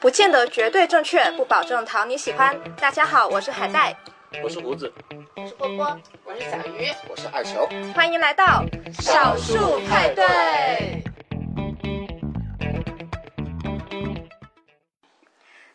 [0.00, 2.58] 不见得绝对正确，不保证讨你喜欢。
[2.76, 3.96] 大家好，我是海带，
[4.42, 4.92] 我是胡子，
[5.36, 8.64] 我是波波，我是小鱼，我是二球，欢迎来到
[9.00, 11.04] 少数派对。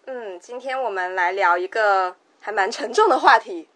[0.07, 3.69] 嗯，今天我们来聊一个还蛮沉重的话题。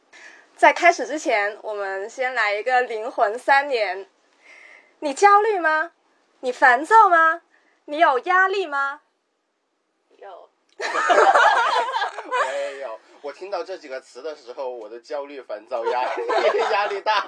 [0.57, 4.05] 在开始之前，我们先来一个灵魂三年。
[4.99, 5.91] 你焦虑吗？
[6.41, 7.41] 你烦躁吗？
[7.85, 9.01] 你有压力吗？
[10.17, 10.49] 有。
[10.81, 12.99] 我也有。
[13.21, 16.23] 我听到这几个词的时候，我的焦虑、烦躁、压力、
[16.73, 17.23] 压力大。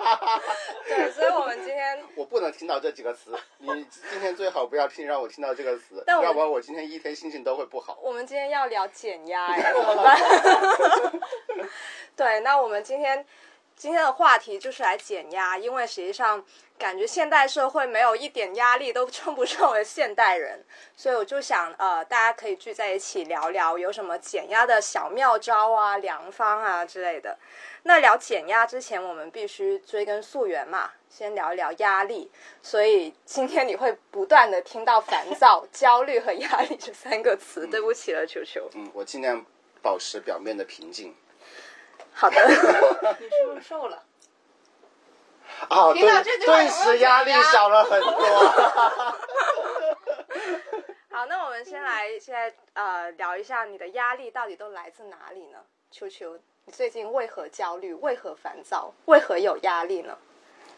[0.87, 3.37] 对，所以我们今天 我不能听到这几个词。
[3.59, 7.99] 你今天最好不要听，让我听到这个词，要不然我今天一天心情都会不好。
[8.01, 10.19] 我们今天要聊减压，哎，怎么办？
[12.15, 13.23] 对，那我们今天
[13.75, 16.43] 今天的话题就是来减压，因为实际上
[16.77, 20.63] 感觉现代社会没有一点压力都称不上为现代人，
[20.95, 27.37] 所以我就想，呃，大家可以聚在一起聊聊有什么减压的小妙招啊、良方啊之类的。
[27.83, 32.31] 那聊减压之前，我们必须追根溯源嘛，先聊一聊压力。
[32.61, 38.69] 所以今天你会不断的听到烦躁、 焦虑和压力这三个词，对不起了，球球。
[38.75, 39.45] 嗯，我尽量
[39.81, 41.13] 保持表面的平静。
[42.13, 42.35] 好的。
[43.19, 44.03] 你是不是瘦了？
[45.69, 48.09] 啊，听到这句话顿时压力小了很多。
[51.09, 55.59] 好，那我们先来，现在呃聊一下你的压力到底都来自哪里呢？
[55.91, 57.93] 秋秋，你最近为何焦虑？
[57.93, 58.91] 为何烦躁？
[59.05, 60.17] 为何有压力呢？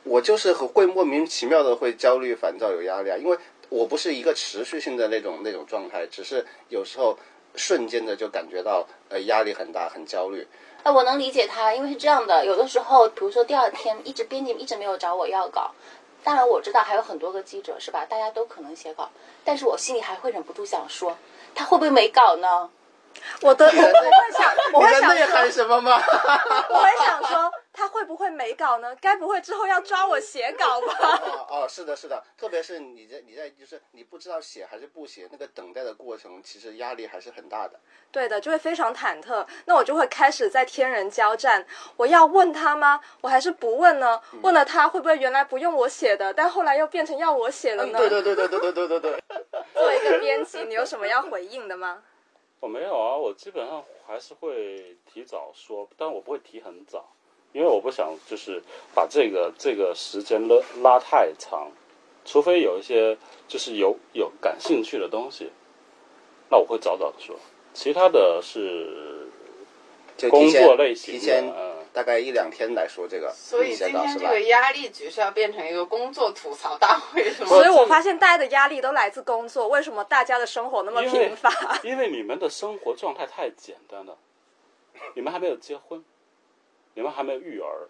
[0.03, 3.37] 我就是会莫名其妙的会焦虑、烦躁、有压力啊，因为
[3.69, 7.17] 我不是一个持续性的那种那种状态，只是有时候
[7.55, 10.45] 瞬间的就感觉到呃压力很大、很焦虑。
[10.85, 15.71] 呃，我能理解他，因为是这样的，有的时候，比如说第二天一直编辑一直没有找我要稿，
[16.23, 18.05] 当然我知道还有很多个记者是吧？
[18.07, 19.09] 大家都可能写稿，
[19.43, 21.17] 但是我心里还会忍不住想说，
[21.55, 22.69] 他会不会没稿呢？
[23.41, 25.99] 我的我我会想，我会想你的内涵说，什么吗？
[26.69, 27.51] 我会想说，他
[27.95, 28.93] 会不会没稿呢？
[28.99, 30.93] 该不会之后要抓我写稿吧？
[31.23, 37.79] 哦哦，是的，是的，特别是你在你在就是你不知道写还是不写，那个等待的过程，其实压力还是很大的。
[38.11, 39.47] 对的，就会非常忐忑。
[39.63, 42.99] 那我就会开始在天人交战，我要问他吗？
[43.21, 44.21] 我还是不问呢？
[44.41, 47.97] 问了他会不会原来不用我写的，但后来又变成要我写了嗯，呢？
[47.99, 49.23] 对对对对对对对对对。
[49.73, 52.03] 作为一个编辑，你有什么要回应的吗？
[52.59, 57.05] 我没有啊，我基本上还是会提早说，但我不会提很早，
[57.55, 58.61] 因为我不想就是
[58.93, 61.71] 把这个这个时间拉拉太长，
[62.25, 63.17] 除非有一些
[63.47, 65.49] 就是有有感兴趣的东西，
[66.49, 67.33] 那我会早早的说，
[67.73, 69.29] 其他的是
[70.29, 71.75] 工作类型的，提前嗯。
[71.95, 74.41] 大概一两天来说这个，所以今天这个？
[74.49, 77.47] 压力局是要变成一个工作吐槽大会，是吗？
[77.47, 81.49] 所以我发现大家的压力都来自工作，为什么大家的生活那么因为贫乏？
[81.85, 84.17] 因为你们的生活状态太简单了，
[85.13, 86.03] 你们还没有结婚，
[86.95, 87.87] 你们还没有育儿，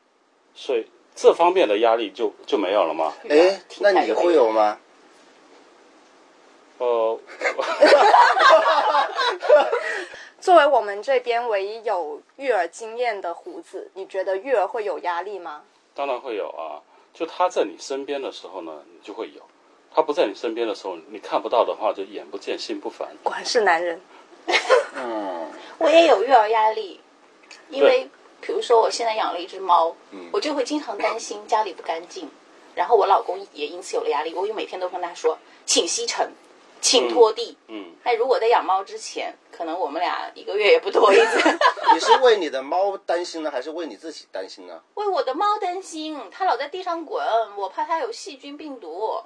[0.53, 0.85] 所以
[1.15, 3.13] 这方面的压力就就没有了吗？
[3.29, 4.77] 哎，那你会有吗？
[6.77, 7.17] 呃，
[10.41, 15.63] 作为我们这边唯一有育儿经验的胡子，你觉得育儿会有压力吗？
[15.93, 16.81] 当然会有啊。
[17.13, 19.41] 就他在你身边的时候呢，你就会有；
[19.93, 23.07] 他不在你身边的时候，你看不到的话，就眼不见心不烦。
[23.23, 24.01] 果然是男人。
[24.95, 26.99] 嗯，我也有育儿压力，
[27.69, 28.09] 因为
[28.45, 32.29] 比如说我现在养了一只猫，嗯我就会经常担心家里不干净，
[32.75, 36.31] 然后我老公也因此有了压力，我就每天都跟他说，请吸尘，
[36.79, 37.57] 请拖地。
[37.67, 41.57] 嗯，那如果在养猫之前，可能我们俩一个月也不拖一次。
[41.93, 44.79] 你是为你的猫担心呢，还是为你自己担心呢？
[44.93, 49.21] 为我的猫担心，它老在地上滚，我怕它有细菌病毒。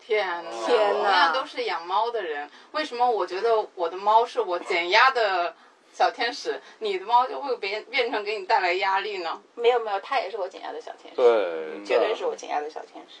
[0.00, 0.50] 天哪！
[0.66, 5.54] 天哪同样都是养猫的人，为什么我觉得我的猫是我减压的
[5.92, 9.42] 小天使，你的猫就会变变成给你带来压力呢？
[9.54, 13.20] 没有没有，它也是我减压的小天使，对，绝对是我减压的小天使。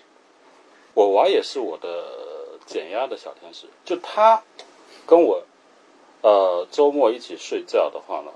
[0.94, 4.42] 我娃也是我的减压的小天使，就他
[5.06, 5.44] 跟我
[6.22, 8.32] 呃周末一起睡觉的话呢，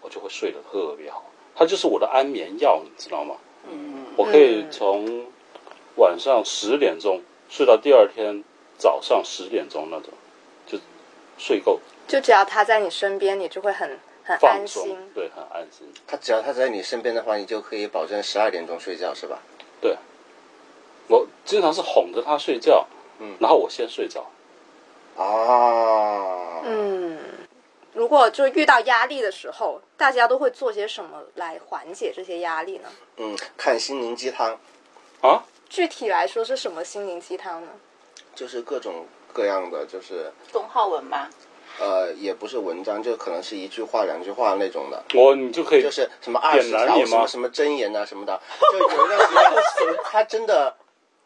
[0.00, 1.24] 我就会睡得特别好。
[1.54, 3.36] 它就是我的安眠药，你知道吗？
[3.70, 5.24] 嗯，我可以从
[5.96, 8.42] 晚上十点钟睡到第二天
[8.76, 10.12] 早上十点钟那种，
[10.66, 10.78] 就
[11.38, 15.92] 睡够就只要他在你身边，你就会很很放安松心。，对，很安心。
[16.06, 19.38] 他只要他在你身边的话，你就可以保证十二点钟睡觉，是吧？
[19.80, 19.96] 对，
[21.08, 22.86] 我经常是哄着他睡觉，
[23.18, 24.26] 嗯然后我先睡着。
[25.16, 27.18] 啊，嗯，
[27.92, 32.88] 如果就遇到压力的时候，大家都会做些什么来缓解这些压力呢？
[33.18, 34.58] 嗯，看心灵鸡汤，
[35.20, 37.68] 啊，具体来说是什么心灵鸡汤呢？
[38.34, 41.28] 就是各种各样的，就是董浩文嘛，
[41.80, 45.02] 呃，也不是文章，就可能是一句话、两句话那种的。
[45.14, 47.04] 我你就可以就是什么二点十条？
[47.04, 48.40] 什么什么箴言啊什么的，
[48.72, 49.34] 就有一段时
[49.84, 50.76] 间， 他真的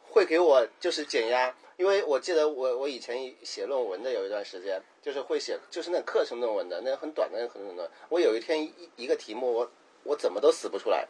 [0.08, 9.70] 会给我就是减压，因为我记得我我以前写论文的有一段时间，就是会写就是那课程论文的，那很短的那个课程论文，我有一天一一个题目我
[10.04, 11.06] 我怎么都死不出来，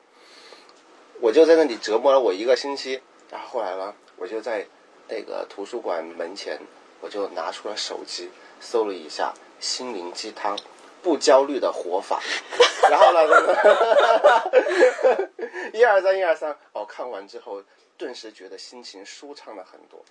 [1.20, 3.00] 我就在那里折磨了我一个星期，
[3.30, 4.66] 然后后来呢，我就在
[5.06, 6.58] 那个图书馆门前，
[7.00, 8.28] 我就拿出了手机
[8.60, 10.56] 搜了一下心灵鸡汤。
[11.00, 12.20] 不焦虑的活法，
[12.90, 13.20] 然后呢，
[15.72, 17.62] 一二三，一二三，哦，看完之后，
[17.96, 20.04] 顿时觉得心情舒畅了很多。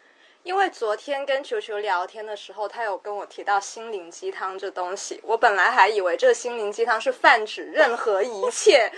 [0.43, 8.89] 因为昨天跟球球聊天的时候，他有跟我提到心灵鸡汤这东西，我本来还以为这心灵鸡汤是泛指任何一切，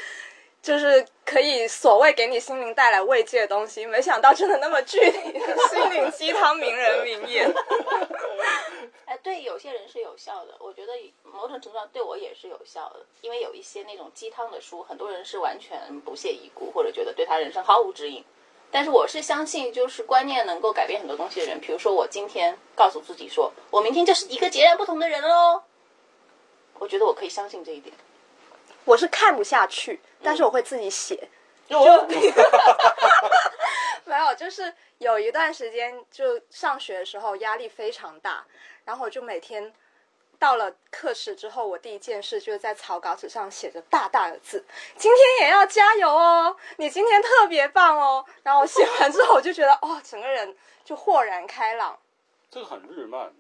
[0.62, 5.42] 就是可以所谓给你心灵带来慰藉的东西，没想到真的那么具体
[5.72, 7.52] 心灵鸡汤名人名言。
[9.10, 18.24] 哎，对有些人是有效的，我觉得某种程度上对我也是有效的，因为有一些那种鸡汤的书，很多人是完全不屑一顾，或者觉得对他人生毫无指引。
[18.70, 21.60] 但是我是相信，就是观念能够改变很多东西的人。
[21.60, 25.64] 比如说，我今天告诉自己说，我明天就是一个截然不同的人喽。
[26.78, 27.96] 我觉得我可以相信这一点。
[28.86, 31.28] 我是看不下去，但是我会自己写。
[31.68, 31.80] 就
[34.10, 38.44] 没有，就是有一段时间，就上学的时候压力非常大，
[38.84, 39.72] 然后我就每天
[40.40, 44.66] 到了课室之后，我第一件事就是在草稿纸上写着大大的字
[44.98, 51.98] ：“今天也要加油哦，你今天特别棒哦。”然后写完之后，我就觉得哦，整个人就豁然开朗。
[52.50, 53.32] 这个很日漫，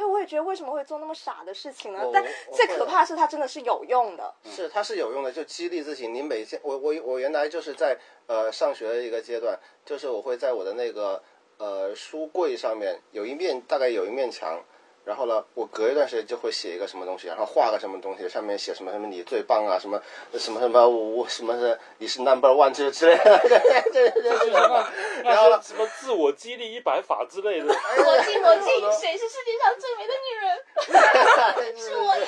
[0.00, 0.06] 你知道吧？
[0.06, 2.00] 因为我也觉得为什么会做那么傻的事情呢？
[2.12, 4.34] 但最可怕的是它真的是有用的。
[4.44, 6.08] 是，它是有用的，就激励自己。
[6.08, 11.22] 你每天，我我我原来就是在呃上学的一个阶段，就是我会在我的那个
[11.58, 14.62] 呃书柜上面有一面大概有一面墙，
[15.04, 20.00] 然后呢，我隔一段时间就会写一个什么东西，然后画个什么东西，上面写什么什么你最棒啊，什么
[20.34, 23.58] 什么什么我什么是你是 number one 之之类的，对
[23.92, 24.50] 对对对对。
[24.50, 30.60] 然后呢那些什么自我激励一百法之类的，魔镜魔镜，谁是世界上最美的女人？
[31.76, 32.26] 是我呀！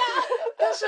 [0.57, 0.87] 但是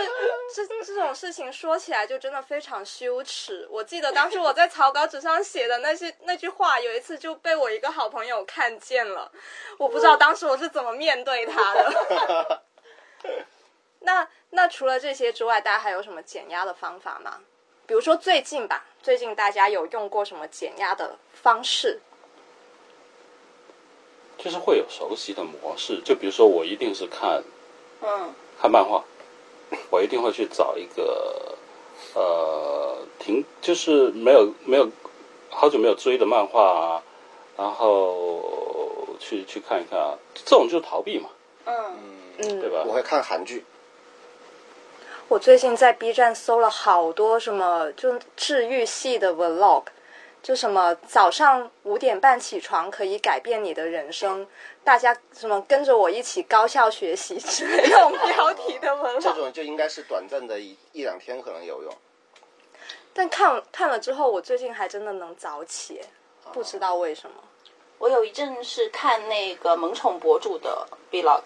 [0.55, 3.67] 这这种事情说起来就真的非常羞耻。
[3.71, 9.31] 我记得当时我在草稿纸上写的那些那句话，有一次就被我一个好朋友看见了，
[9.79, 11.74] 我不知道当时我是怎么面对他
[12.49, 12.63] 的。
[14.01, 17.41] 那那除了这些之外，大家还有什么减压的方法吗？
[17.87, 22.01] 比如说最近吧，最近大家有用过什么减压的方式？
[24.37, 26.01] 就是会有熟悉的模式。
[26.05, 27.43] 就比如说，我一定是看
[28.03, 29.03] 嗯，看漫画，
[29.91, 31.57] 我一定会去找一个
[32.15, 34.91] 呃停，就是没有没有
[35.51, 37.03] 好久没有追的漫画啊，
[37.57, 41.31] 然后去去看一看啊，这种就是逃避嘛，
[41.67, 41.99] 嗯，
[42.39, 42.93] 嗯，对吧我？
[42.93, 43.65] 会看韩剧，
[45.29, 49.85] 我最近在 B 站搜了好多什么就治愈系的 vlog，
[50.43, 54.47] 就什么早上五点半起床可以改变你的人生，
[54.85, 61.93] 大家什么跟着我一起高效学习之类这种标题的这 vlog，这种就应该是短暂的一一两天可能有用。
[63.15, 66.01] 但看看了之后，我最近还真的能早起，
[66.53, 67.37] 不知道为什么。
[67.99, 71.41] 我有一阵是看那个萌宠博主的 vlog，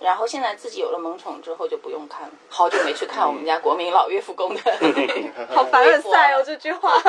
[0.00, 4.60] 然后现在自己有了萌宠之后就不用看了，好久没去看我们家国民老岳父公的。
[5.50, 7.00] 好凡尔赛哦，这句话。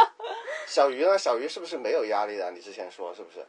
[0.66, 1.16] 小鱼呢？
[1.16, 2.50] 小鱼是不是没有压力的？
[2.50, 3.46] 你之前说是不是？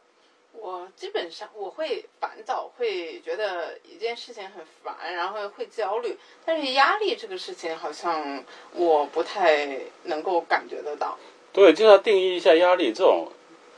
[0.52, 6.18] 我基本上我会烦躁，会觉得一件事情很烦，然后会焦虑。
[6.44, 8.42] 但是压力这个事情好像
[8.72, 11.16] 我不太能够感觉得到。
[11.52, 12.92] 对，就要定义一下压力。
[12.92, 13.28] 这种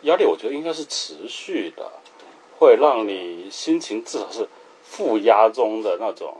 [0.02, 1.90] 压力，我觉得应该是持续的，
[2.59, 4.49] 会让你心情至少是
[4.90, 6.37] 负压中的那种。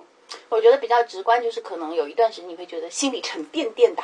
[0.49, 4.03] 我觉得比较直观，就是可能有一段时间你会觉得心里沉甸甸的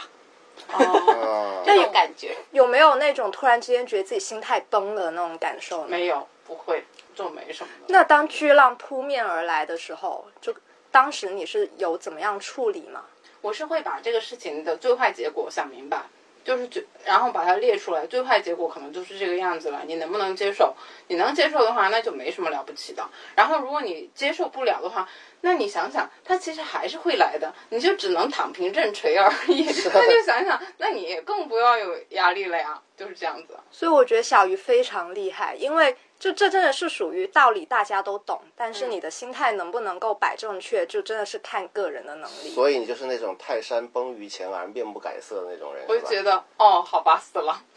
[0.73, 2.37] 哦，啊，这种感觉。
[2.53, 5.89] 有没有那种突然之间觉得自己心态崩了那种感受呢？
[5.89, 6.85] 没有，不会，
[7.15, 7.87] 就没什么的。
[7.89, 10.55] 那当巨浪扑面而来的时候，就
[10.91, 13.05] 当时你是有怎么样处理吗？
[13.43, 16.03] 我是会把这个事情的最坏结果想明白，
[16.47, 20.73] 就是最，然后把它列出来，最坏结果可能就是这个样子了，你能不能接受？
[21.09, 23.05] 你能接受的话，那就没什么了不起的。
[23.35, 25.09] 然后如果你接受不了的话，
[25.41, 29.65] 那你想想，它其实还是会来的，你就只能躺平认锤而已。
[29.93, 33.59] 那就想想，那你也更不要有压力了呀，就是这样子。
[33.73, 42.51] 所以我觉得小鱼非常厉害，因为就这真的是属于道理大家都懂，但是你的心态能不能够摆正确，就真的是看个人的能力。
[42.55, 47.63] 所以你就是那种泰山崩于前而面不改色的那种人，我就觉得哦，好吧，死了。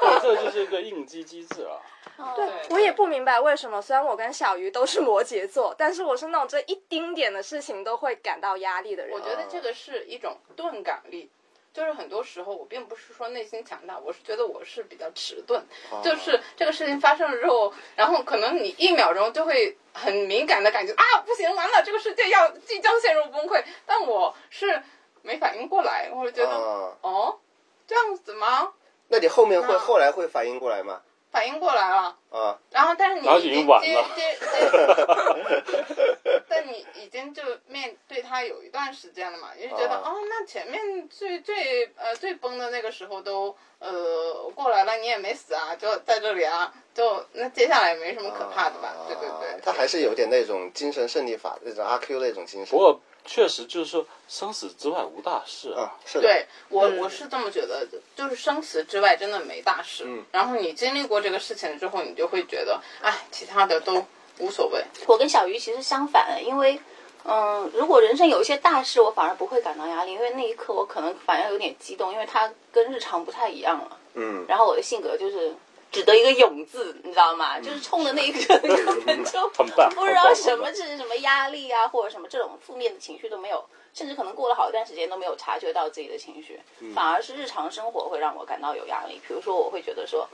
[0.00, 1.76] 对，这就是一个应激机制啊。
[2.34, 9.14] 对我也不明白为什么，虽然我跟小鱼都是摩羯座，但是我是那种这一丁点的事情都会感到压力的人。
[9.14, 11.28] 我觉得这个是一种钝感力，
[11.76, 15.62] 就是很多时候我并不是说内心强大，我是觉得我是比较迟钝，
[16.02, 24.82] 就是这个事情发生了之后，然后可能你一秒钟就会很敏感的感觉啊，不行，完了，这个世界要即将陷入崩溃，但我是
[25.20, 27.38] 没反应过来，我就觉得、啊哦，
[27.86, 28.72] 这样子吗？
[29.08, 31.02] 那你后面会那后来会反应过来吗？
[31.30, 32.16] 反应过来了。
[32.30, 34.44] 啊，然后，但是你已经接了接接，
[36.48, 48.88] 但你已经就面对他有一段时间了嘛，你就觉得、啊哦，那前面最最呃最崩的那个时候都呃过来了，你也没死啊，就在这里啊，就那接下来也没什么可怕的吧？
[48.88, 52.78] 啊对对对，他还是有点那种精神胜利法那种阿 Q 那种精神不。
[52.78, 60.04] 过确实就是说，生死之外无大事啊啊。，是的，对我嗯我是这么觉得的，就是生死之外真的没大事。
[60.06, 64.04] 嗯然后你经历过这个事情之后，你就会觉得，哎，其他的都
[64.38, 64.84] 无所谓。
[65.06, 66.78] 我跟小鱼其实相反，因为，
[67.24, 73.98] 嗯，如果人生有一些大事，我反而不会感到压力，因为那一刻我可能反而有点激动，因为它跟日常不太一样了。
[74.14, 75.54] 嗯，然后我的性格就是
[75.96, 77.58] 只得一个勇字，你知道吗？
[77.58, 86.60] 就是冲的那一刻根本就不知道什么是什么压力啊，或者什么这种负面的情绪都没有，甚至可能过了好一段时间都没有察觉到自己的情绪，
[86.94, 89.18] 反而是日常生活会让我感到有压力。
[89.26, 90.28] 比如说，我会觉得说，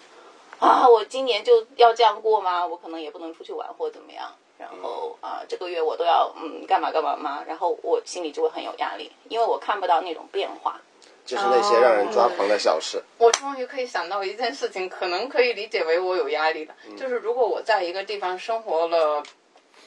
[0.59, 2.67] 啊，我今年就要这样过吗？
[2.67, 4.35] 我可能也不能出去玩或怎么样。
[4.59, 10.81] 然后啊、这个月我都要嗯干嘛干嘛嘛，然后我心里就会很有压力，因为我看不到那种变化。
[11.25, 13.03] 就是那些让人抓狂的小事。
[13.19, 16.75] 我终于可以想到一件事情，可能可以理解为我有压力了。
[16.97, 19.23] 就是如果我在一个地方生活了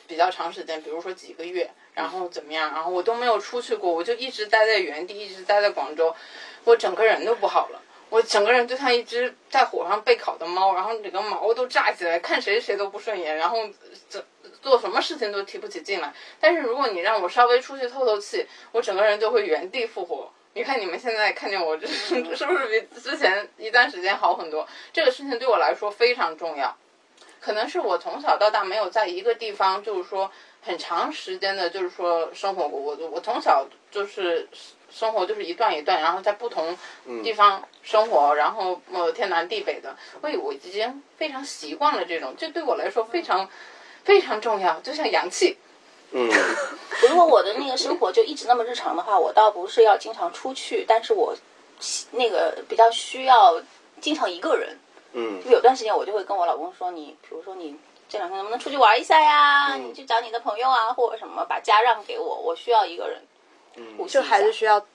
[0.07, 6.15] 比较长时间，比如说几个月，然后怎么样，然后我都没有出去过，我就一直待在原地，一直待在广州，
[6.63, 7.81] 我整个人都不好了。
[8.09, 13.57] 我整个人就像一只在火上被烤的猫，然后整个毛都炸起来，看谁谁都不顺眼，然后
[14.09, 14.23] 这
[14.61, 16.13] 做什么事情都提不起劲来。
[16.39, 20.31] 但是如果你让我稍微出去透透气，我整个人就会原地复活。
[20.55, 24.65] 你看你们现在看见我，这是是不是比之前一段时间好很多？
[24.93, 26.73] 这个事情对我来说非常重要，
[27.41, 30.31] 可能是我从小到大没有在一个地方，就是说
[30.61, 32.79] 很长时间的，就是说生活过。
[32.79, 34.47] 我我从小就是
[34.89, 36.77] 生活就是一段一段，然后在不同
[37.21, 43.49] 地方生活，然后呃天南地北的，所以我已经非常习惯了这种，这对我来说非常
[44.05, 45.57] 非常重要，就像氧气。
[46.11, 46.29] 嗯，
[47.09, 51.35] 如果我的那个生活就一直那么日常的话，我倒不是要经常出去，但是我
[52.11, 53.61] 那个比较需要
[53.99, 54.77] 经常一个人。
[55.13, 55.41] 嗯。
[55.43, 57.75] 就有段时间我就会跟我老公说，你比如说你
[58.07, 59.73] 这两天能不能出去玩一下呀？
[59.75, 59.89] 嗯。
[59.89, 63.21] 你去找你的朋友啊，或者什么，把家让给我，我需要一个人。
[63.75, 64.07] 嗯。
[64.07, 64.85] 就还是需要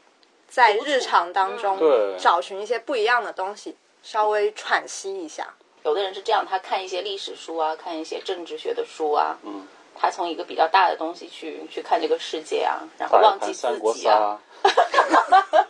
[0.48, 2.16] 在日常当中对。
[2.18, 5.54] 找寻一些不一样的东西，稍微喘息一下。
[5.82, 9.66] 有的人是这样，他看一些历史书啊，看一些政治学的书啊，嗯，
[10.00, 14.66] 他从一个比较大的东西去去看这个世界啊，然后忘记自己啊，杀，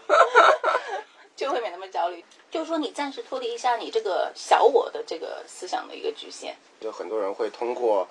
[1.34, 2.24] 就会没那么焦虑。
[2.48, 6.56] 就是说，你暂时脱离一下你这个小我的这个思想的一个局限。
[6.80, 8.08] 就很多人会通过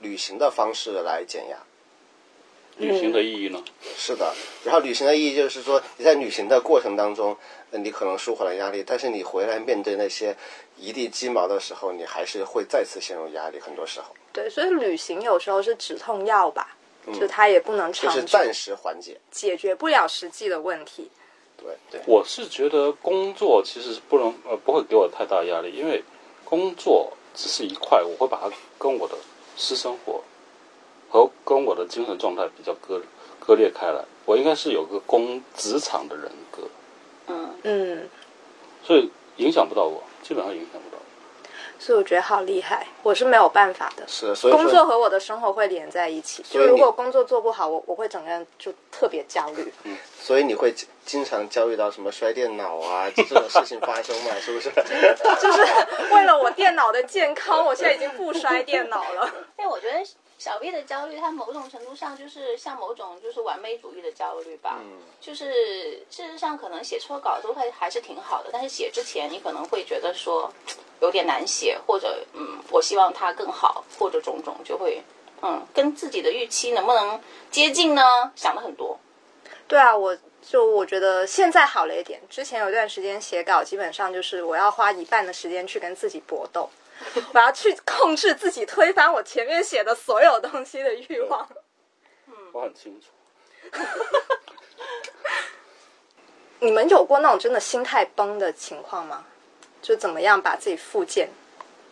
[0.00, 1.56] 旅行的方式来减压。
[2.78, 3.62] 旅行的意义呢？
[3.96, 7.36] 是的，然后旅行的意义就是说，你在旅行的过程当中，
[7.70, 10.36] 呃你可能舒缓了压力，但是你回来面对那些
[10.78, 13.60] 一地鸡毛的时候，你还是会再次陷入压力。
[13.60, 16.76] 很多时候，对，所以旅行有时候是止痛药吧，
[17.18, 19.20] 就它也不能就长久，是暂时缓解。
[19.30, 21.10] 解决不了实际的问题。
[21.56, 26.02] 对对，我是觉得工作其实是不能呃不会给我太大压力，因为
[26.44, 29.14] 工作只是一块，我会把它跟我的
[29.56, 30.20] 私生活
[31.12, 33.00] 和跟我的精神状态比较割
[33.38, 34.02] 割裂开来。
[34.24, 36.62] 我应该是有个工职场的人格，
[37.26, 38.08] 嗯，嗯，
[38.82, 41.02] 所以影响不到我，基本上影响不到我。
[41.76, 44.04] 所以我觉得好厉害，我是没有办法的。
[44.06, 49.74] 是所以工作，和我的生活会连在一起，所以就如果工作做不好，我我会整个人就特别焦虑。
[49.82, 54.30] 嗯所以你会经经常焦虑到什么摔电脑啊这种事情发生嘛？
[54.40, 54.70] 是不是？
[55.40, 59.28] 就是为了我电脑的健康，我现在已经不摔电脑了。
[59.58, 59.98] 但我觉得
[60.42, 64.80] 小 V 的焦虑，他某种程度上就是像某种就是完美主义的焦虑吧。
[64.82, 70.52] 嗯就是事实上可能写错稿都会还是挺好的，但是写之前你可能会觉得说
[71.00, 75.00] 有点难写，或者嗯，我希望它更好，或者种种就会
[75.42, 77.20] 嗯跟自己的预期能不能
[77.52, 78.02] 接近呢？
[78.34, 78.98] 想的很多。
[79.68, 82.20] 对啊，我就我觉得现在好了一点。
[82.28, 86.68] 之前有一段时间写稿，基本上就是我要花一半的时间去跟自己搏斗，
[87.34, 91.48] 我要去控制自己推翻我前面写的所有东西的欲望。
[92.26, 93.08] 嗯我很清楚。
[96.60, 99.24] 你们有过那种真的心态崩的情况吗？
[99.80, 101.28] 就怎么样把自己复健，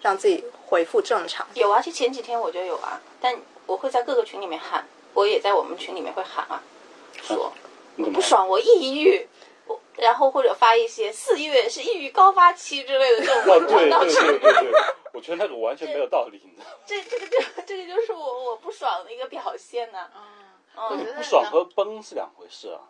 [0.00, 1.44] 让自己恢复正常？
[1.54, 3.36] 有啊，就前几天我就有啊，但
[3.66, 6.62] 我会在各个群里面喊，我也在我们群里面会喊啊，
[7.20, 7.52] 说
[7.96, 9.26] 不爽，我抑郁，我
[10.00, 14.80] 然后或者发一些四月是抑郁高发期之类的这种哦，文对章到群里对对对对，
[15.12, 16.40] 我觉得那个完全没有道理？
[16.86, 20.08] 这这个这这个就是我我不爽的一个表现呢、
[20.74, 22.80] 我觉得不爽和崩是两回事啊。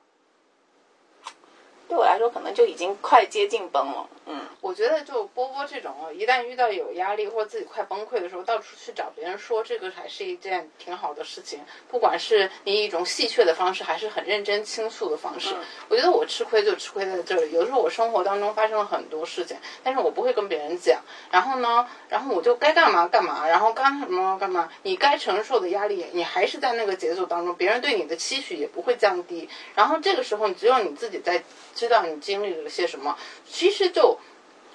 [1.90, 4.09] 对我来说可能就已经快接近崩了。
[4.26, 11.59] 嗯，我觉得就波波这种哦，一旦遇到有压力或者自己快崩溃的时候，到处去找别人说，这个还是一件挺好的事情。
[11.88, 15.52] 不管是你以一种戏谑的方式，还是很认真倾诉的方式，
[15.88, 17.50] 我觉得我吃亏就吃亏在这里。
[17.50, 21.00] 有的时候我生活当中发生了很多事情，但是我不会跟别人讲。
[21.32, 24.70] 然后呢，然后我就该干嘛干嘛，然后干什么干嘛。
[24.85, 29.49] 你该承受的压力，你还是在那个节奏当中，别人对你的期许也不会降低。
[29.75, 31.42] 然后这个时候，只有你自己在
[31.80, 33.16] 知道你经历了些什么，
[33.49, 34.18] 其实就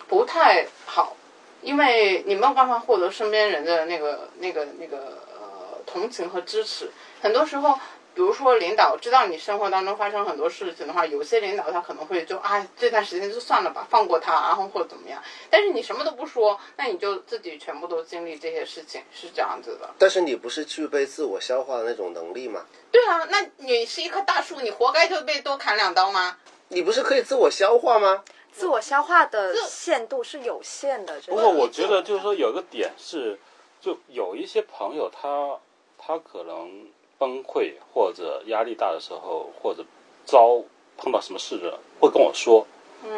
[0.08, 1.16] 不太好，
[1.62, 4.98] 因为你没有办法获得身边人的那个、那个、那个
[5.40, 6.90] 呃同情和支持。
[7.22, 7.76] 很多时候，
[8.16, 15.22] 比如说领导知道你生活当中发生很多事情的话，有些领导他可能会就啊这段时间就算了吧，放过他，然后或者怎么样。
[15.52, 19.88] 但是你什么都不说，那你就自己全部都经历这些事情，是这样子的。
[20.00, 22.66] 但是你不是具备自我消化的那种能力吗？
[22.92, 26.38] 对啊，那你是一棵大树，你活该就被多砍两刀吗？
[26.70, 28.24] 你不是可以自我消化吗？
[28.52, 33.38] 自我消化的限度是有限的，不过我觉得就是说有个点是，
[33.82, 35.58] 就有一些朋友他
[35.98, 39.84] 他可能崩溃或者压力大的时候，或者
[40.26, 40.64] 遭
[40.98, 42.66] 碰到什么事了，会跟我说。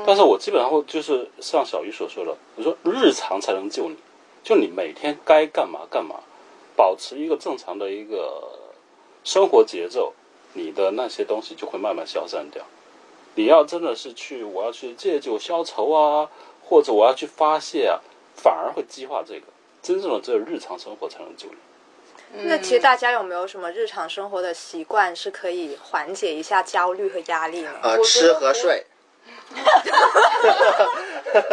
[0.06, 3.96] 但是我基本上会就是像小鱼所说的，我说日常才能救你，
[4.44, 6.16] 就你每天该干嘛干嘛，
[6.76, 8.52] 保持一个正常的一个
[9.24, 10.14] 生活节奏，
[10.54, 12.66] 你的那些东西就会慢慢消散掉。
[13.38, 16.28] 你要真的是去，我要去借酒消愁啊，
[16.68, 18.02] 或者我要去发泄啊，
[18.36, 19.46] 反而会激化这个。
[19.84, 22.44] 真正的只有日常生活才能救你。
[22.46, 27.70] 那其实大家有没有什么日常生活的习惯是可以缓解一下焦虑和压力呢？
[27.84, 28.84] 啊、我觉吃和睡。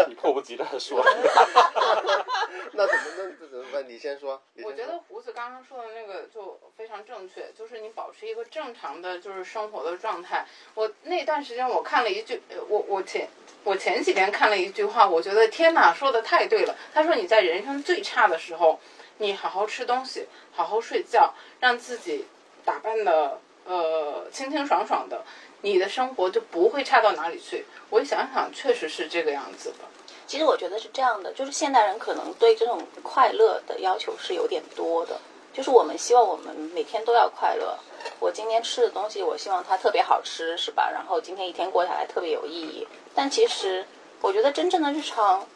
[0.08, 1.02] 你 迫不及待的说，
[2.72, 3.88] 那怎么那那怎么办？
[3.88, 4.40] 你先说。
[4.62, 10.46] 我觉得胡子刚刚说的那个就非常正确，就是你保持一个正常的就是生活的状态。
[10.74, 13.28] 我那段时间我看了一句，呃我我前
[13.64, 16.74] 我前几天看了一句话，我觉得天哪，说的太对了。
[16.92, 18.78] 他说你在人生最差的时候，
[19.18, 22.26] 你好好吃东西，好好睡觉，让自己
[22.64, 25.24] 打扮的呃清清爽爽的，
[25.62, 27.64] 你的生活就不会差到哪里去。
[27.94, 29.84] 我想想，确实是这个样子的。
[30.26, 35.16] 其实我觉得是这样的，就是现代人可能对这种快乐的要求是有点多的，
[35.52, 37.78] 就是我们希望我们每天都要快乐。
[38.18, 40.90] 我今天吃的东西，我希望它特别好吃，是吧？
[40.90, 42.84] 然后今天一天过下来特别有意义。
[43.14, 43.86] 但其实
[44.20, 45.46] 我觉得真正的日常，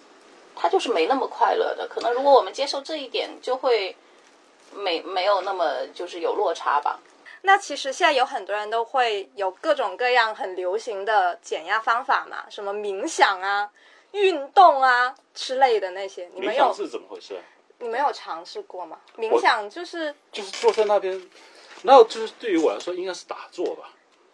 [0.55, 1.89] 它就是没那么快乐的。
[1.89, 3.97] 可能如果我们接受这一点，就会
[4.73, 7.01] 没没有那么就是有落差吧。
[7.43, 13.71] 那其实现在有很多人都会有各种各样很流行的减压方法嘛，什么冥想啊、
[14.13, 17.41] 运动啊之类的那些，你们有冥想是怎么回事？
[17.79, 18.99] 你没有尝试过吗？
[19.17, 21.31] 冥想就是就是坐在那边，
[21.85, 23.91] 然后就是对于我来说应该是打坐吧。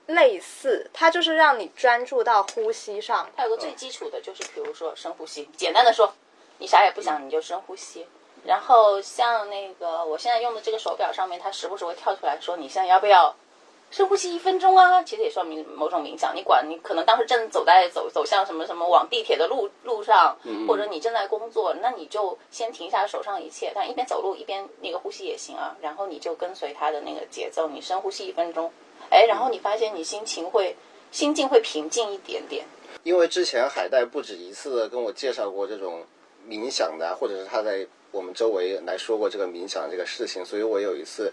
[0.06, 3.30] 类似，它就是让你专注到呼吸上。
[3.36, 5.48] 它有个最基础的就是，比如说深呼吸。
[5.56, 6.12] 简单的说，
[6.58, 8.06] 你啥也不想，你就深呼吸。
[8.44, 13.35] 然后像那个我现在用的这个手表上面，它时不时会跳出来说，你现在要不要
[13.90, 15.02] 深呼吸一分钟啊？
[15.02, 16.35] 其实也算明某种冥想。
[16.35, 25.76] 你管你可能当时正走在走走向什么什么往地铁的路路上，或者你正在工作，那你就先停下手上一切，但一边走路一边那个呼吸也行啊。
[25.80, 28.70] 然后你就跟随它的那个节奏，你深呼吸一分钟，
[29.11, 30.76] 哎，然后你发现你心情会
[31.12, 32.66] 心境会平静一点点。
[33.04, 36.04] 因为之前海带不止一次的跟我介绍过这种
[36.48, 41.33] 冥想的啊，或者是他在我们周围来说过这个冥想这个事情，所以我有一次，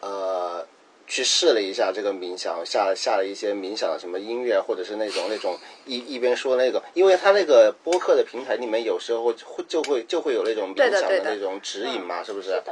[0.00, 0.64] 呃，
[1.06, 12.50] 去试了一下这个冥想，下下了一些冥想的什么音乐，或者是那种那种一一边说那个，因为他那个播客的平台里面有时候会就会就会有那种冥想的那种指引嘛，是不是？
[12.50, 12.62] 是。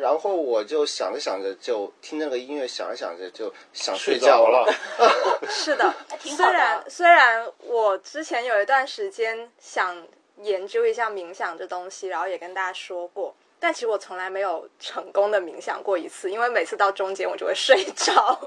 [0.00, 4.70] 然后我就想着想着就听那个音乐，想着想着就想睡着觉了，
[5.48, 10.06] 是的虽然虽然我之前有一段时间想
[10.42, 18.38] 研究一下冥想这东西，然后也跟大家说过，但其实我从来没有成功的冥想过一次，因为每次到中间我就会睡着。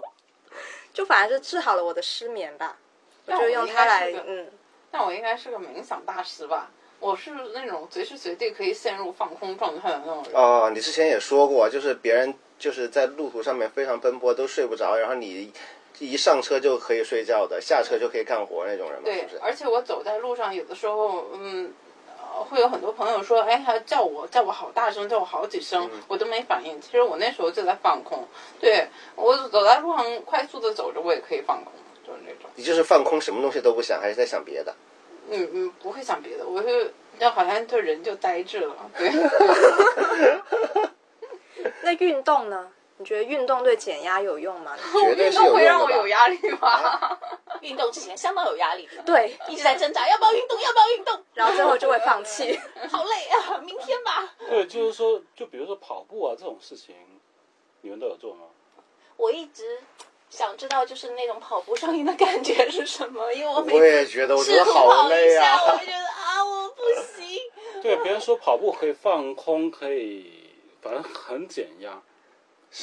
[0.94, 2.78] 就反而是治好了我的失眠吧。
[3.26, 4.50] 我就用它来嗯，
[4.90, 6.72] 但我应该是个冥想大师吧？
[7.00, 10.34] 我是那种随时随地可以陷入放空状态的那种人。
[10.34, 15.54] 哦，你之前也说过，就是别人就是在路途上面非常奔波，都睡不着，然后你
[16.00, 19.40] 一上车就可以睡觉的，下车就可以干活那种人嘛，是对不是，？
[19.42, 21.74] 而且我走在路上，有的时候，嗯，
[22.18, 26.80] 呃会有很多朋友说，哎，他叫我，叫我好大声，叫我好几声，嗯我都没反应。
[26.82, 28.26] 其实我那时候就在放空。
[28.60, 31.74] 对我走在路上快速的走着，我也可以放空，
[32.08, 34.74] 就是那种，你就是放空，什么东西都不想，还是在想别的？
[35.32, 36.70] 嗯嗯，不会想别的，我就
[37.20, 38.76] 就好像就人就呆滞了。
[38.98, 39.12] 对，
[41.84, 42.72] 那运动呢？
[43.00, 44.76] 你觉得运动对减压有用吗？
[44.92, 47.18] 绝对运动会让我吧有压力吗？
[47.62, 52.60] 运动之前相当有压力，对，一直在挣扎，要不要运动，要不要运动，然后最后就会放弃。
[52.92, 54.30] 好累啊，明天吧。
[54.50, 56.94] 对，就是说，就比如说跑步啊这种事情，
[57.82, 58.42] 你们都有做吗？
[59.16, 59.80] 我一直
[60.30, 65.78] 想知道，就是那种跑步上瘾的感觉是什么，因为我每我也次觉得，我觉试得好累啊我。
[65.78, 66.84] 就觉得啊，我不
[67.16, 67.40] 行。
[67.82, 72.02] 对，别人说跑步可以放空，可以，反正很减压。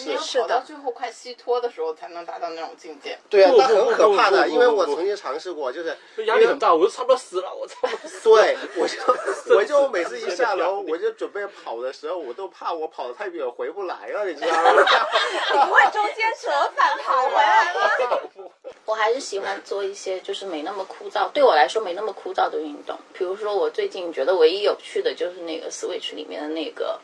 [0.05, 3.17] 你要是的跑到最后快虚脱的时候，才能达到那种境界。
[3.31, 8.37] 对啊，不那很可怕的，因为我曾经尝试过，就是压力很大，我就差不多死了，我差不多。
[8.37, 8.97] 对，我就
[9.57, 14.73] 我就每次一下楼， 我就准备跑的时候，我都怕我跑得太远回不来了，你知道吗？
[15.67, 18.51] 不会中间折返跑回来吗？
[18.85, 22.97] 我还是喜欢做一些就是没那么枯燥，对我来说没那么枯燥的运动。
[23.13, 27.01] 比如说，我最近觉得唯一有趣的就是那个 Switch 里面的那个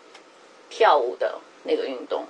[0.70, 2.24] 跳舞的那个运动，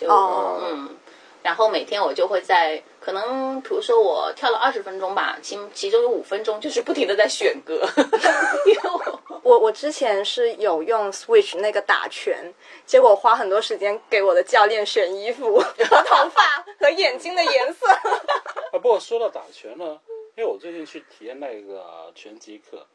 [0.00, 0.96] 就、哦嗯，
[1.42, 7.88] 然后每天我就会在可能比如说我跳了二十分钟吧，其其中有五分钟就是不停的在选歌，
[8.66, 12.52] 因 为我我我之前是有用 Switch 那个打拳，
[12.84, 17.86] 结果花很多时间给我的教练选衣服和头发和眼睛的颜色。
[18.72, 19.98] 啊，不过说到打拳呢，
[20.36, 22.86] 因为我最近去体验那个拳击课，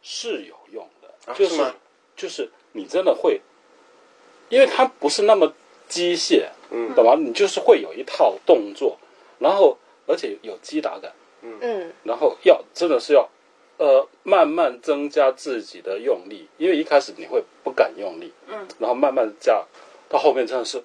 [0.00, 1.74] 是有用的，就是吗？
[2.16, 3.40] 就是你真的会，
[4.48, 5.52] 因为它不是那么
[5.88, 6.94] 机械，嗯。
[6.94, 7.14] 懂吗？
[7.16, 8.98] 你就是会有一套动作，
[9.38, 13.28] 然后而且有击打感，嗯，然后要真的是要，
[13.78, 19.64] 呃，慢慢增加自己的用力，因为一开始你会不敢用力，嗯，然后慢慢加，
[20.08, 20.82] 到后面真的是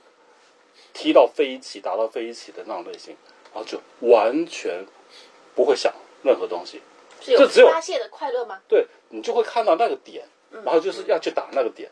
[0.93, 3.15] 踢到飞起，打到飞起的那种类型，
[3.53, 4.85] 然后就完全
[5.55, 6.81] 不会想任何东西，
[7.21, 8.59] 是就只有发泄的快乐吗？
[8.67, 11.89] 对你就会看到那个点，然后就是要去打那个点，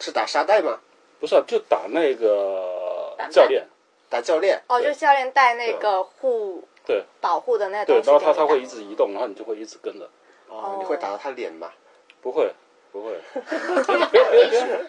[0.00, 0.80] 是打沙袋吗？
[1.24, 3.66] 不是、啊、就打那个教练，
[4.10, 4.60] 打教练？
[4.68, 10.06] 哦，就教练带那个护对保护的那对，东西然后他他会一直移动，然后你就会一直跟着，
[10.50, 11.72] 哦，你会打到他脸吗？
[12.20, 12.52] 不会
[12.92, 13.18] 不会，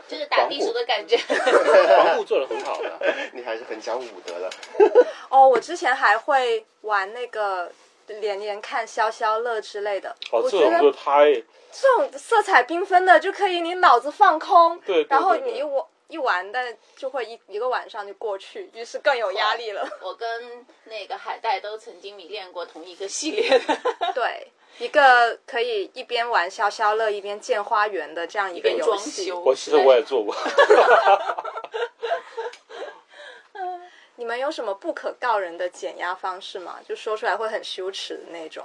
[0.09, 1.15] 就是打地鼠的感觉。
[1.15, 2.91] 防护做的很好的。
[3.31, 4.49] 你还是很讲武德的。
[5.31, 7.71] 哦，我之前还会玩那个
[8.07, 11.33] 连连看消消乐之类的，哦，我觉得这种就太
[11.71, 19.87] 这种色彩缤纷的就可以你脑子放空，对对然后你一玩一玩，但就会一一个晚上就过去，于是更有压力了。
[20.01, 23.77] 我跟那个海带都曾经迷恋过同一个系列的，
[24.13, 29.31] 对，一个可以一边玩消消乐一边建花园的这样一个游戏。
[29.31, 30.35] 我其实我也做过，
[34.15, 36.79] 你们有什么不可告人的减压方式吗？
[36.87, 38.63] 就说出来会很羞耻的那种。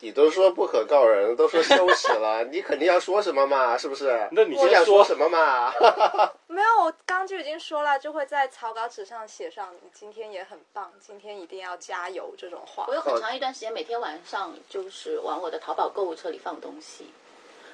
[0.00, 3.76] 你都说不可告人，都说羞耻了， 你肯定要说什么嘛？
[3.76, 4.28] 是不是？
[4.32, 5.72] 那你先想说说什么嘛？
[6.46, 12.94] 没有，我刚就已经说了，就会在草稿纸上写上“你今天也很棒，今天一定要加油”这种话我。
[12.94, 17.12] 有很长一段时间每天晚上就是往我的淘宝购物车里放东西，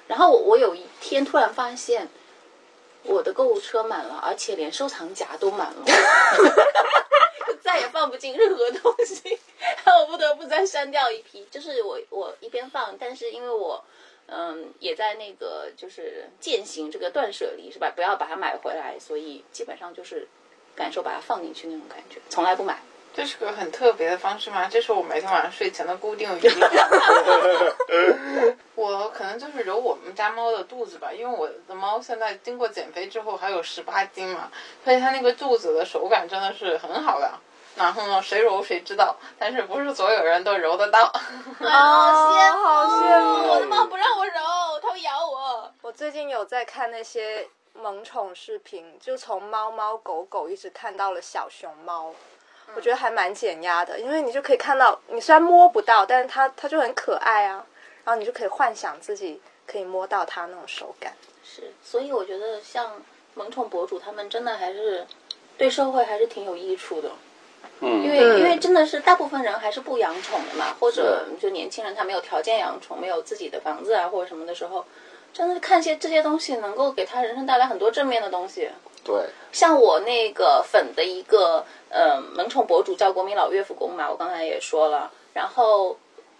[0.07, 2.07] 然后我我有一天突然发现
[3.03, 5.85] 我的购物车满了，而且连收藏夹都满了，
[7.61, 9.39] 再也放不进任何东西，
[9.93, 11.45] 我不得不再删掉一批。
[11.51, 13.83] 就是我我一边放，但是因为我。
[14.27, 17.91] 嗯，也在那个就是践行这个断舍离是吧？
[17.95, 20.27] 不要把它买回来，所以基本上就是
[20.75, 22.79] 感受把它放进去那种感觉，从来不买。
[23.13, 24.67] 这是个很特别的方式吗？
[24.67, 26.27] 这是我每天晚上睡前的固定。
[28.73, 34.51] 我可能就是揉我们家猫的肚子吧，因为我的猫现在经过减肥之后还有十八斤嘛，
[34.83, 37.31] 所以它那个肚子的手感真的是很好的。
[37.75, 41.11] 然后呢，谁揉谁知道，但是不是所有人都揉得到。
[41.59, 45.71] 好羡慕，好羡慕我的猫不让我揉，它会咬我。
[45.81, 52.13] 我最近有在看那些萌宠视频，就从猫猫狗狗一直看到了小熊猫，
[52.75, 57.65] 我觉得还蛮减压的，因为你就可以看到，你虽然摸不到，但是它它就很可爱啊，
[58.05, 61.13] 然后你就可以幻想自己可以摸到它那种手感。
[61.43, 63.01] 是，所以我觉得像
[63.33, 65.05] 萌宠博主他们真的还是
[65.57, 67.11] 对社会还是挺有益处的。
[67.79, 74.85] 嗯，因为因为真的是大部分人还是不养宠的嘛，或者就年轻人他没有条件养宠，没有自己的房子啊或者什么的时候，
[75.33, 78.69] 真的是看些这些东西能够给他人生带来很多正面的东西。
[79.03, 79.15] 对，
[79.51, 85.95] 像我那个粉的一个呃萌宠博主叫国民老岳父公嘛，我刚才也说了，然后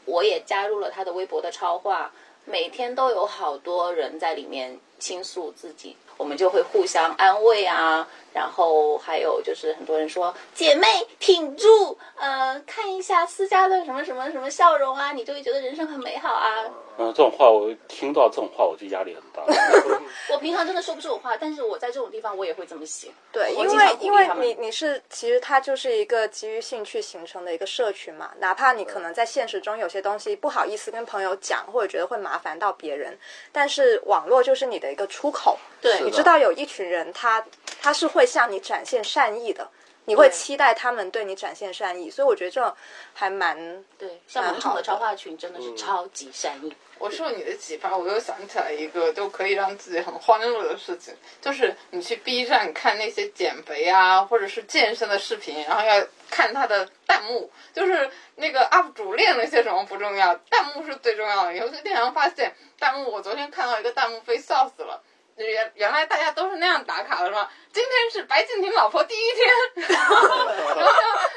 [0.05, 2.11] 我也加入了他的微博的超话，
[2.43, 10.85] 每天都有好多人在里面倾诉自己，我们就会互相安慰啊，然后还有就是很多人说姐妹
[11.19, 16.65] 挺住，呃，看一下思佳的什么什么什么笑容啊，你就会觉得人生很美好啊。
[16.97, 19.43] 嗯，这种话我听到这种话，我就压力很大。
[20.31, 23.07] 我平常真的说不出我话，但是我在这种地方我也会这么写。
[23.31, 33.17] 对，因为因为你你是其实它就是一个基于兴趣形成的一个社群嘛，哪怕你可能在现实中有些东西不好意思跟朋友讲，或者觉得会麻烦到别人，
[33.51, 35.57] 但是网络就是你的一个出口。
[35.81, 37.45] 对你知道有一群人他
[37.79, 39.69] 他是会向你展现善意的，
[40.05, 42.75] 你会期待他们对你展现善意，所以我觉得这
[43.13, 43.57] 还蛮
[43.97, 46.73] 对，像蛮萌宠的好的超话群真的是超级善意。
[46.97, 61.53] 我受你的启发，我又想起来一个就可以让自己很欢乐的事情，就是你去 B 站看那些减肥啊，或者是健身的视频，然后要看他的弹幕，就是那个 UP 主练了些什么不重要，弹幕是最重要的。
[61.53, 65.03] 有些经常发现弹幕，我昨天看到一个弹幕被笑死了。
[65.37, 67.51] 原原来大家都是那样打卡的是吧？
[67.73, 70.91] 今天是白敬亭老婆第一天，然后然后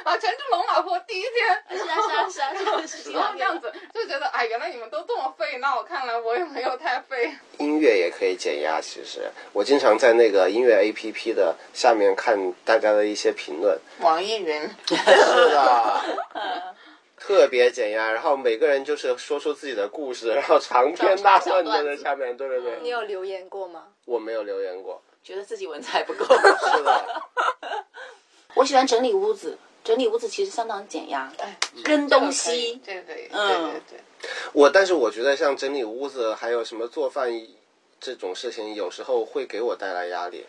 [0.05, 7.35] 啊陈志龙老婆第一天，是啊是啊是啊是啊是然后这样子就觉得，哎，原来你们都这么废，那我看来我也没有太废。
[7.59, 8.81] 音乐也可以减压。
[8.81, 14.95] 其实我经常在那个音乐 APP 的下面看大家的一些评论，网易云，是
[15.51, 16.01] 的，
[17.29, 18.11] 特别减压。
[18.11, 22.35] 然后每个人就是说出自己的故事，然后长篇大论的在下面。
[22.37, 23.85] 对对对，你有留言过吗？
[24.07, 25.03] 我没有留言过。
[25.23, 26.25] 觉得自己文采不够。
[26.35, 27.23] 是的，
[28.57, 32.81] 我喜欢整理屋子，整理屋子其实相当减压，哎，跟东西。
[32.83, 34.31] 这个可以，嗯对对对。
[34.55, 37.31] 我但是我觉得像整理屋子，还有什么做饭
[38.01, 40.47] 这种事情，有时候会给我带来压力，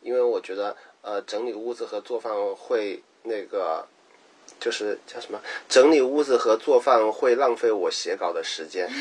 [0.00, 3.84] 因为我觉得呃，整理屋子和做饭会那个。
[4.64, 5.38] 就是叫什么？
[5.68, 8.88] 整理屋子和做饭会浪费我写稿的时间。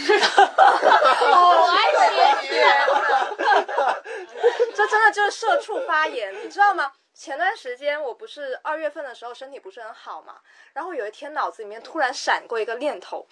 [1.22, 1.90] 我爱
[2.42, 2.52] 写
[4.76, 6.92] 这真的就是社畜发言，你知道吗？
[7.16, 10.36] 前段时间我不是二月份的时候身体不是很好嘛，
[10.74, 13.26] 然后有一天脑子里面突然闪过一个念头，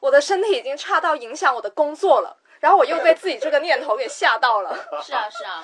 [0.00, 4.74] 我的身体已经差到影响我的工作了，然后我又被自己这个念头给吓到了。
[5.02, 5.62] 是啊是啊，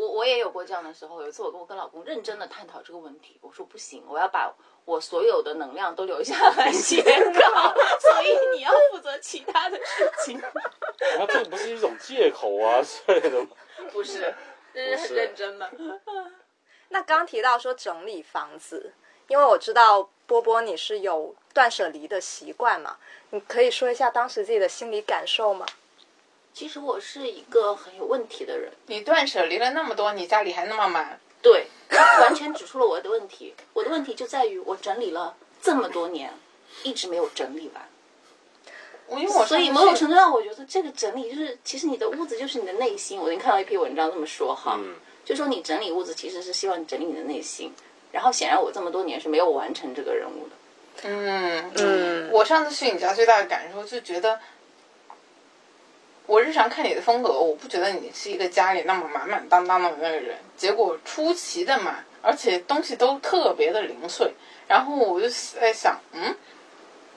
[0.00, 1.20] 我我也有过这样的时候。
[1.20, 4.50] 有一次我跟我跟老公认真的探讨这个问题，我说不行，我要把
[4.86, 10.40] 我所有的能量都留下来写稿，所以你要负责其他的事情。
[11.18, 13.48] 那这不是一种借口啊之类的吗？
[13.92, 14.34] 不是，
[14.72, 15.70] 这是很认真的。
[16.88, 18.94] 那刚提到说整理房子，
[19.28, 22.96] 因为我知道波波你是有断舍离的习惯嘛，
[23.30, 25.66] 你可以说一下当时自己的心理感受吗？
[26.52, 31.66] 其实我是一个很有问题的人，你断舍离了那么多，你家里还那么满，对，
[32.20, 33.54] 完全指出了我的问题。
[33.72, 36.32] 我的问题就在于我整理了这么多年，
[36.82, 37.88] 一直没有整理完。
[39.06, 43.18] 我因为我所以某种程度上，我觉得这个整理就是，其实你的屋子就是你的内心。
[43.18, 44.78] 我已经看到一篇文章这么说哈，
[45.24, 47.72] 就说你整理屋子其实是希望你整理你的内心。
[48.12, 50.56] 然后显然我这么多年是没有完成这个任务的。
[51.04, 54.38] 嗯嗯我上次去你家最大的感受就觉得，
[56.30, 64.32] 我日常看你的风格，我不觉得你是一个家里那么满满当当的那个人，结果出奇的满，而且东西都特别的零碎。
[64.68, 66.32] 然后我就在想，嗯，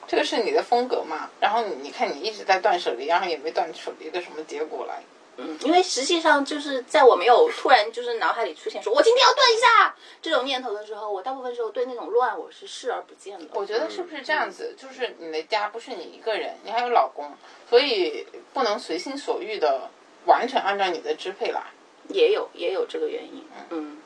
[0.08, 1.30] 这个是你的风格吗？
[1.40, 5.00] 然后你你看你一直在断舍离，然后也没断出一个什么结果来。
[5.36, 13.46] 嗯，因为实际上就是在我没有突然就是脑海里出现说我今天要断一下这种念头的时候，我大部分时候对那种乱我是视而不见的。
[13.54, 14.74] 我觉得是不是这样子？
[14.78, 17.32] 就是你的家不是你一个人，你还有老公，
[17.68, 19.90] 所以不能随心所欲的
[20.26, 21.62] 完全按照你的支配来。
[22.08, 23.44] 也有也有这个原因。
[23.70, 23.98] 嗯，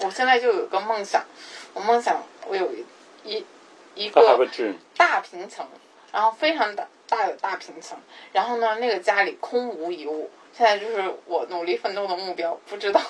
[0.00, 1.24] 我现在就有个梦想，
[1.72, 2.68] 我梦想我有
[3.24, 3.44] 一
[3.94, 4.20] 一个。
[4.96, 5.66] 大平层，
[6.12, 7.98] 然后非常大大的大平层，
[8.32, 10.30] 然后呢，那个家里空无一物。
[10.52, 13.00] 现在就是我努力奋斗的目标，不知道。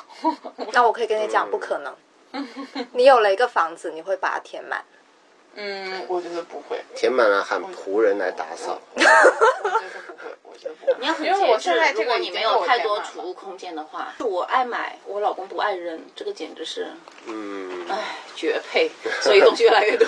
[0.73, 1.95] 那我可以跟你讲，不可能。
[2.93, 4.85] 你有了一个房子，你会把它填满。
[5.55, 8.81] 嗯，我觉得不会，填满了喊仆人来打扫。
[8.95, 10.95] 我 觉得不会，我觉得不会。
[10.99, 11.93] 你要很因为我节制现在。
[11.93, 16.87] 如果你没有太多储物空间的话，我爱买，我老公不爱扔，这个简直是
[17.27, 17.99] 嗯，哎
[18.35, 18.91] 绝配。
[19.21, 20.07] 所以东西越来越多。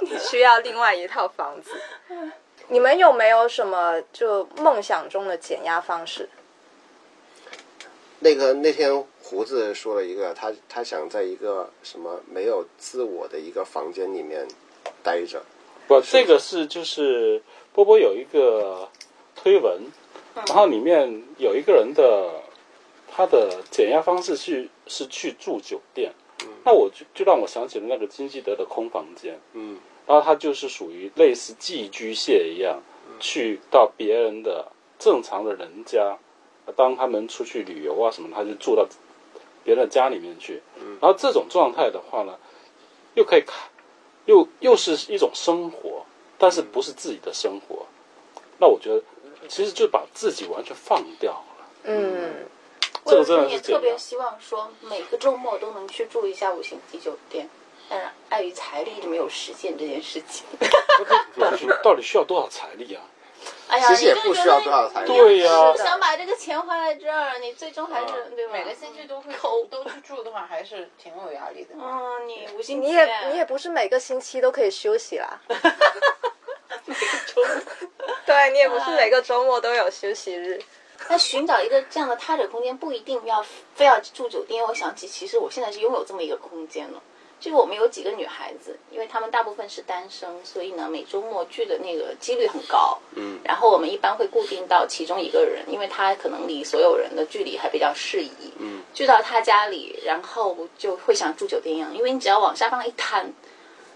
[0.00, 1.72] 你需要另外一套房子。
[2.68, 6.26] 你们有没有什么就梦想中的减压方式？
[8.22, 14.46] 那个那天胡子说了一个，他他想在一个什么没有自我的一个房间里面
[15.02, 15.42] 待着。
[15.88, 18.88] 不，这个是就是波波有一个
[19.34, 19.80] 推文，
[20.46, 22.30] 然后里面有一个人的
[23.10, 26.12] 他的减压方式去是去住酒店，
[26.64, 32.80] 那我就就让我想起了那个金基德的空房间，嗯然后他就是属于类似寄居蟹一样，
[33.18, 36.16] 去到别人的正常的人家，
[36.76, 38.86] 当他们出去旅游啊什么，他就住到
[39.64, 40.62] 别人的家里面去。
[41.00, 42.38] 然后这种状态的话呢，
[43.14, 43.56] 又可以看，
[44.26, 46.04] 又又是一种生活，
[46.38, 47.86] 但是不是自己的生活。
[48.58, 49.02] 那我觉得，
[49.48, 51.66] 其实就把自己完全放掉了。
[51.84, 52.46] 嗯，
[53.04, 53.72] 这个真的我也是。
[53.72, 57.48] 特别希望说每个周末都能去住一下五星级酒店，
[57.88, 60.46] 但是碍于财力一直没有实现这件事情。
[61.36, 63.02] 到底到底需要多少财力啊？
[63.68, 68.52] 哎呀，其实也你就不需要觉得多少财力对呀你想把这个钱花在这儿，你最终还是、对吧？
[68.52, 71.74] 每个星期都会抠都去住的话，还是挺有压力的。
[71.74, 75.40] 嗯，你五星，你也你也不是每个星期都可以休息啦。
[76.84, 78.14] 每个周末。
[78.26, 80.60] 对你也不是每个周末都有休息日。
[81.08, 84.62] 那寻找一个这样的他者空间，不一定要非要住酒店。
[84.64, 87.02] 我想起，其实我现在是拥有这么一个空间了。
[87.42, 92.96] 就是我们有几个女孩子，因为她们大部分是单身，所以呢，每周末聚的那个几率很高。
[93.16, 98.52] 嗯，然后我们一般会固定到其中一个人，因为他可能离所有人的距离还比较适宜。
[98.60, 103.32] 嗯，聚到他家里，然后就会像住酒店一样，因为你只要往沙发上一摊，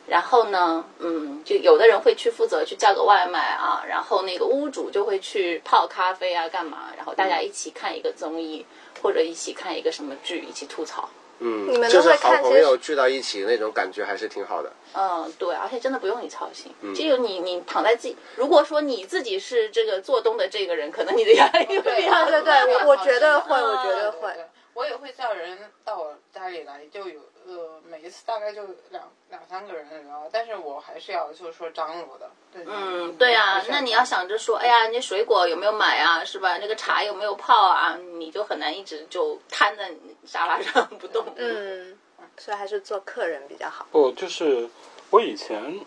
[0.09, 6.89] 然后呢，嗯，就有的人会去负责去叫个外卖啊，然后那个屋主就会去泡咖啡啊，干嘛？
[6.97, 8.67] 然后大家一起看一个综艺，
[9.01, 11.09] 或者一起看一个什么剧，一起吐槽。
[11.39, 14.73] 嗯，你们都就是好会看些朋友聚到一起那种感觉还是挺好的。
[14.95, 18.17] 嗯，对，而且真的不用你操心，只有你你躺在自己。
[18.37, 24.31] 如果说你自己是这个做东的这个人，可能你的压力会比较对对对我我觉得会嗯我觉得会
[24.73, 32.31] 我也会叫人到我家里来，就有呃每一次大概就两两三个人然后，但是我还是要就是说张罗的。
[32.53, 36.59] 对嗯，对啊，那你要想着说，哎呀，你水果有没有买啊，是吧？
[36.59, 37.97] 那个茶有没有泡啊？
[38.19, 39.93] 你就很难一直就瘫在
[40.27, 41.25] 沙发上不动。
[41.37, 41.97] 嗯，
[42.37, 43.87] 所以还是做客人比较好。
[43.93, 44.69] 不，就是
[45.11, 45.81] 我以前，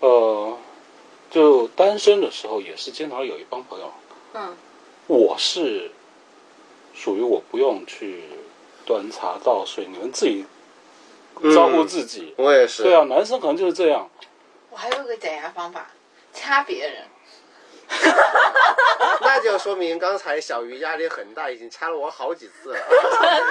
[0.00, 0.58] 呃，
[1.30, 3.92] 就单身的时候，也是经常有一帮朋友。
[4.34, 4.56] 嗯，
[5.06, 5.90] 我是
[6.94, 8.24] 属于我不用去
[8.84, 10.44] 端茶倒水，你们自己
[11.54, 12.34] 招呼自己。
[12.38, 12.82] 我也是。
[12.82, 14.08] 对啊，男生可能就是这样。
[14.70, 15.90] 我还有个减压方法，
[16.32, 17.04] 掐别人。
[19.20, 22.78] 那就说明刚才小鱼压力很大，已经掐了我好几次了。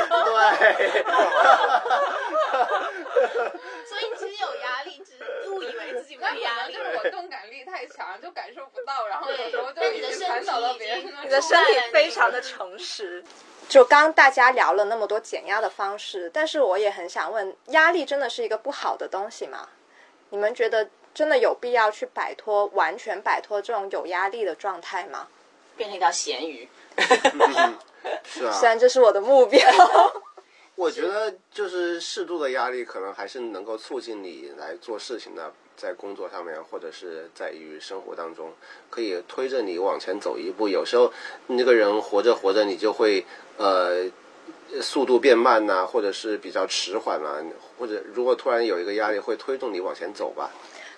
[0.10, 1.04] 对，
[3.88, 6.74] 所以你其实有压力，只是误以为自己没那压力。
[6.74, 13.24] 就是我动感力太强，就感受不到，然后有时候就对你的已经传导到别人你的身体非常的诚实。
[13.68, 19.70] 就刚大家聊了那么多减压的方式，但是我也很想问，压力真的是一个不好的东西吗？
[20.30, 25.28] 你们觉得真的有必要去摆脱、完全摆脱这种有压力的状态吗？
[25.78, 26.68] 变成一条咸鱼。
[28.24, 28.52] 是啊。
[28.54, 29.62] 虽然这是我的目标，
[30.76, 38.54] 我觉得就是适度的压力，可能还是能够促进你来做事情的，在工作上面或者是在于生活当中，
[38.90, 40.68] 可以推着你往前走一步。
[40.68, 41.12] 有时候
[41.48, 43.26] 那个人活着活着，你就会
[43.58, 44.06] 呃
[44.82, 47.38] 速度变慢呐、或者是比较迟缓啦、
[47.78, 50.52] 或者如果突然有一个压力，会推动你往前走吧。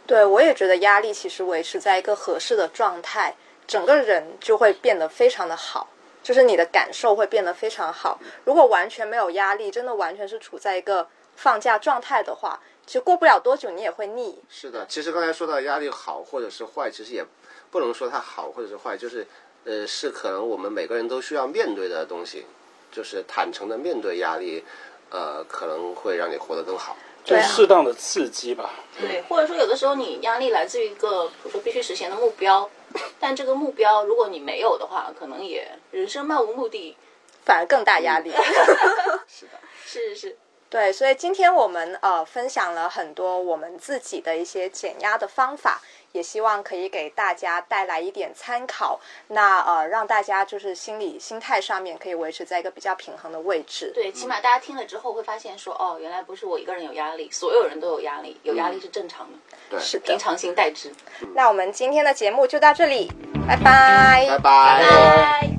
[0.05, 3.35] 对我也觉得压力其实维持在一个合适的状态，
[3.67, 5.89] 整个人就会变得非常的好，
[6.23, 8.19] 就是你的感受会变得非常好。
[8.45, 14.41] 如果完全没有压力，真的完全是处在一个放假状态的话，其实过不了多久你也会腻。
[14.49, 17.25] 是的，其实刚才说到压力好或者是坏，其实也
[17.69, 19.27] 不能说它好或者是坏，就是
[19.67, 22.45] 呃，是可能我们每个人都需要面对的东西，
[22.89, 24.63] 就是坦诚的面对压力，
[25.09, 26.95] 呃，可能会让你活得更好。
[27.25, 28.69] 就对啊适当的刺激吧。
[28.97, 32.69] 对，或者说有的时候你压力来自于一个，比如说必须实现的目标，
[33.19, 36.95] 但这个目标如果你没有的话，可能也人生漫无目的。
[37.43, 38.31] 反而更大压力。
[39.27, 39.51] 是的，
[39.85, 40.37] 是是是，
[40.69, 45.81] 对，所以今天我们呃分享了很多我们自己的一些减压的方法，
[46.17, 48.99] 也希望可以给大家带来一点参考。
[49.29, 53.91] 那呃，让大家就是心理心态上面可以维持在一个比较平衡的位置。
[53.93, 59.37] 对，起码大家听了之后会发现说，哦，原来不是我一个人有压力，所有人都有压力，有压力是正常的，
[59.69, 60.17] 对，是平。
[60.17, 60.91] 常心待之。
[61.35, 63.11] 那我们今天的节目就到这里，
[63.47, 64.83] 拜拜拜拜。
[64.89, 65.56] 拜。